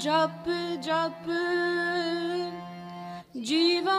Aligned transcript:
ਜਪ 0.00 0.48
ਜਪ। 0.82 1.30
ਜੀਵਾ 3.40 3.98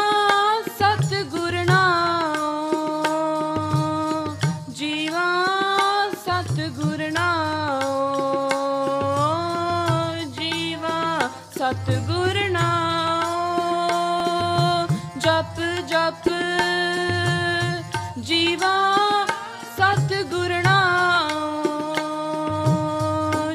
ਸਤਿਗੁਰ 11.67 12.39
ਨਾਮ 12.51 12.67
ਜਪ 15.19 15.61
ਜਪ 15.89 16.29
ਜੀਵਾ 18.19 18.75
ਸਤਿਗੁਰ 19.79 20.53
ਨਾਮ 20.65 21.33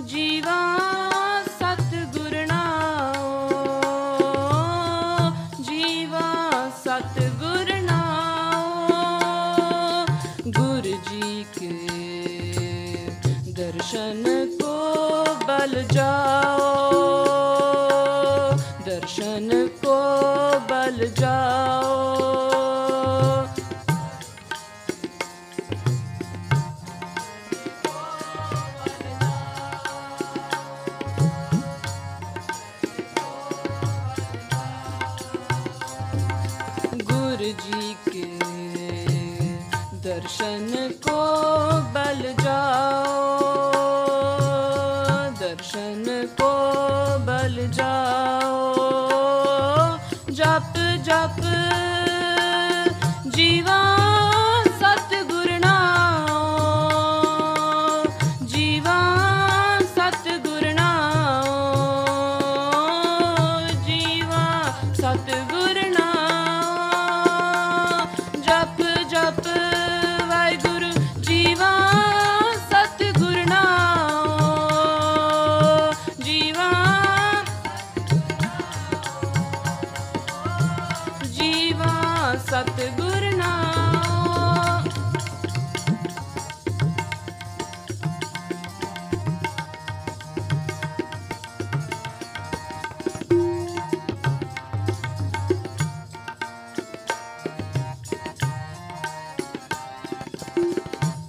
ਜੀਵਾ 0.06 0.58
ਸਤਿਗੁਰ 1.60 2.36
ਨਾਮ 2.48 2.90
ਜੀਵਾ 5.62 6.26
ਸਤਿਗੁਰ 6.84 7.74
ਨਾਮ 7.82 10.06
ਗੁਰ 10.48 10.82
ਜੀ 10.82 11.46
ਕੇ 11.60 11.74
ਦਰਸ਼ਨ 13.52 14.24
ਕੋ 14.62 14.76
ਬਲ 15.48 15.84
ਜਾ 15.84 16.31
ਬਲ 41.94 42.34
ਜਾ 42.44 42.91
ਸਤਿਗੁਰ 82.42 83.32
ਨਾਮ। 83.36 84.90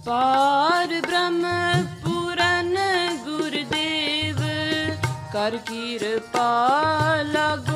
ਪਾਰ 0.04 1.00
ਬ੍ਰਹਮ 1.00 1.42
ਪੂਰਨ 2.04 2.76
ਗੁਰਦੇਵ 3.24 4.38
ਕਰ 5.32 5.56
ਕਿਰਪਾ 5.66 6.48
ਲਾਗੋ 7.22 7.71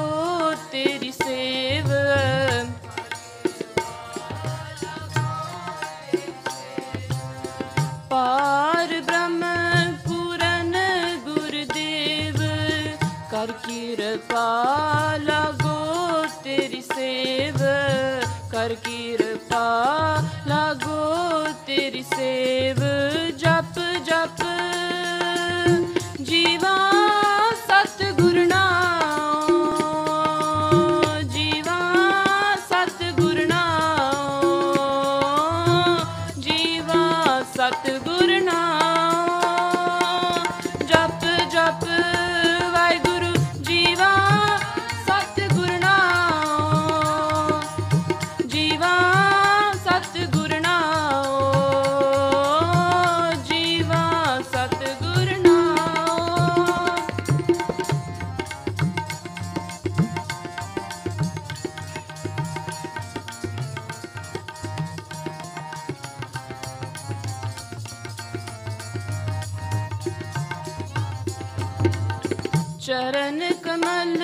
ਚਰਨ 72.87 73.41
ਕਮਲ 73.63 74.21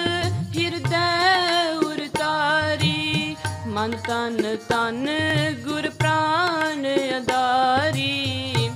ਹਿਰਦੈ 0.57 1.73
ਉਰਤਾਰੀ 1.77 3.37
ਮਨ 3.67 3.97
ਤਨ 4.09 4.57
ਤਨ 4.69 5.09
ਗੁਰ 5.65 5.89
ਪ੍ਰਾਨ 5.91 6.87
ਅਦਾਰੀ 7.19 8.71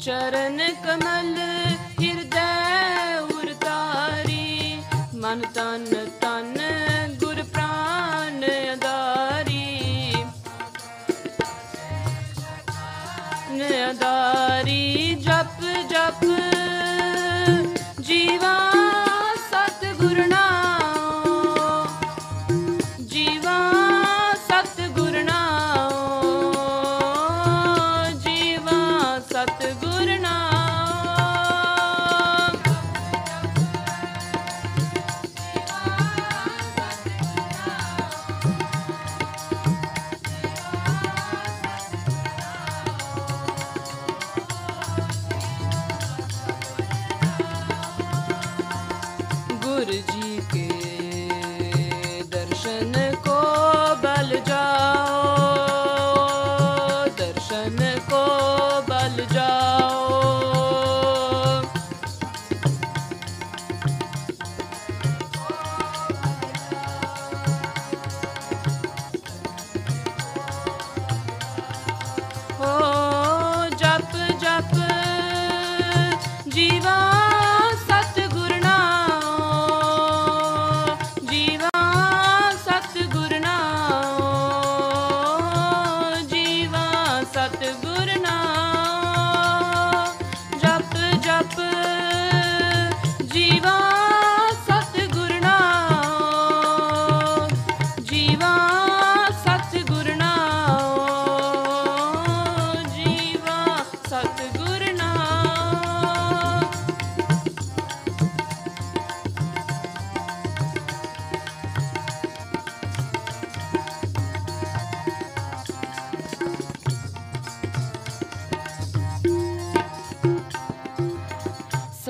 ਚਰਨ 0.00 0.62
ਕਮਲ 0.84 1.41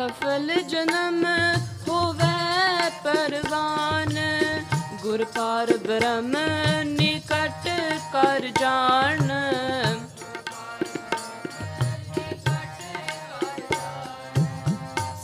ਸਫਲ 0.03 0.51
ਜਨਮ 0.69 1.25
ਹੋਵੇ 1.89 2.89
ਪਰਵਾਨ 3.05 4.19
ਗੁਰ 5.03 5.25
ਪਾਰ 5.25 5.73
ਬ੍ਰਹਮ 5.77 6.33
ਨਿਕਟ 6.85 7.69
ਕਰ 8.13 8.49
ਜਾਣ। 8.61 9.29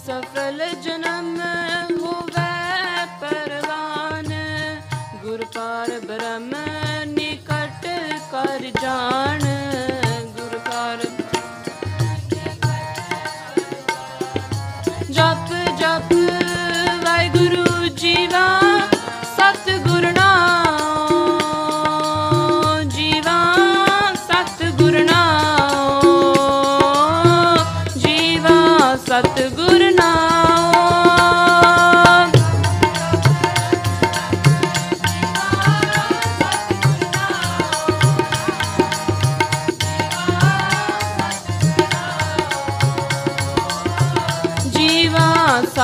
ਸਫਲ 0.06 0.62
ਜਨਮ 0.82 1.37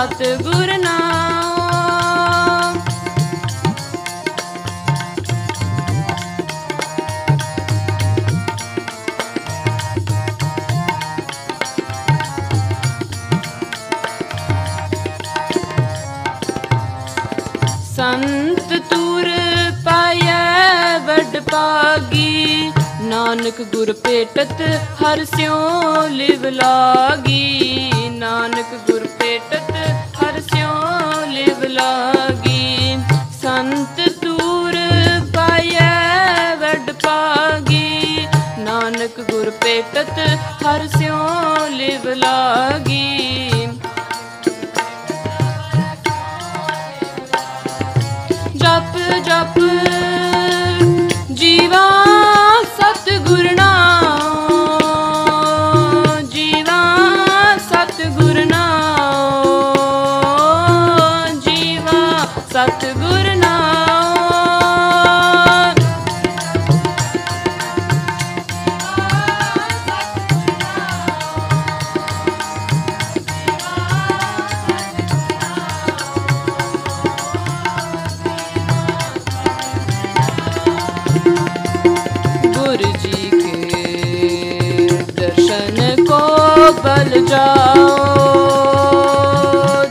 ਸਤਿਗੁਰ 0.04 0.70
ਨਾਮ। 0.78 2.78
ਸੰਤ 17.96 18.72
ਤੁਰ 18.90 19.30
ਪਾਇਆ 19.84 20.98
ਵੱਡ 20.98 21.38
ਪਾਗੀ 21.50 22.72
ਨਾਨਕ 23.02 23.62
ਗੁਰ 23.74 23.92
ਭੇਟਤ 24.04 24.62
ਹਰ 25.02 25.24
ਸਿਉ 25.36 26.06
ਲਿਵ 26.10 26.46
ਲਾਗੀ। 26.50 27.73
ਨਾਨਕ 28.44 28.72
ਗੁਰ 28.86 29.06
ਭੇਟਤ 29.20 29.70
ਹਰ 30.16 30.40
ਸਿਉ 30.40 31.20
ਲਿਵ 31.26 31.62
ਲਾਗੀ। 31.64 32.96
ਸੰਤ 33.42 34.00
ਤੂਰ 34.22 34.76
ਪਾਇਐ 35.36 36.56
ਵੱਡ 36.56 36.90
ਪਾਗੀ। 37.02 38.26
ਨਾਨਕ 38.58 39.20
ਗੁਰ 39.30 39.50
ਭੇਟਤ 39.62 40.18
ਹਰ 40.64 40.86
ਸਿਉ 40.96 41.18
ਲਿਵ 41.70 42.08
ਲਾਗੀ। 42.14 43.66
ਜਪ 48.56 48.98
ਜਪ 49.24 49.58
गुरु 81.86 82.90
जी 83.02 83.30
के 83.34 84.86
दर्शन 85.20 86.04
को 86.10 86.20
बल 86.84 87.10
जाओ 87.30 87.88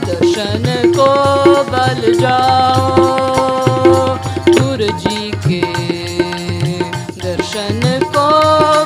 दर्शन 0.06 0.64
को 0.98 1.08
बल 1.72 2.00
जाओ 2.20 3.06
गुरु 4.58 4.88
जी 5.04 5.30
के 5.46 5.60
दर्शन 7.24 7.80
को 8.16 8.26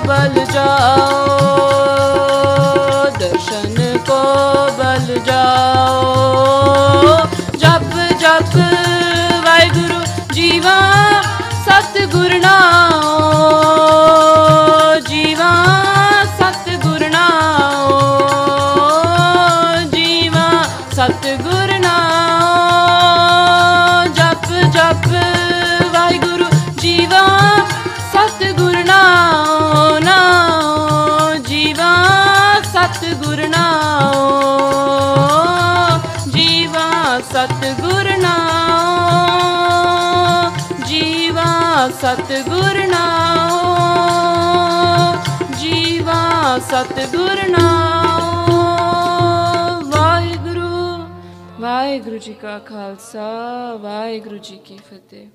बल 0.09 0.45
जाओ 0.55 1.27
दर्शन 3.23 3.77
को 4.11 4.21
बल 4.81 5.07
जाओ 5.31 6.07
जप 7.65 7.91
जप 8.25 8.55
वाहगुरु 9.47 10.01
जीवा 10.35 10.77
ਸਤਿਗੁਰ 42.01 42.77
ਨਾਮ 42.87 43.57
ਜੀਵਾ 45.59 46.19
ਸਤਿਗੁਰ 46.59 47.41
ਨਾਮ 47.49 48.51
ਵਾਹਿਗੁਰੂ 49.91 50.69
ਵਾਹਿਗੁਰੂ 51.61 52.19
ਜੀ 52.19 52.35
ਕਾ 52.35 52.59
ਖਾਲਸਾ 52.59 53.27
ਵਾਹਿਗੁਰੂ 53.81 54.39
ਜੀ 54.39 54.57
ਕੀ 54.65 54.77
ਫਤਿਹ। 54.91 55.27